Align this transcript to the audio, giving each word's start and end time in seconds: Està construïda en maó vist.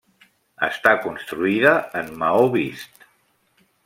Està 0.67 0.93
construïda 1.03 1.75
en 2.01 2.09
maó 2.23 2.47
vist. 2.59 3.07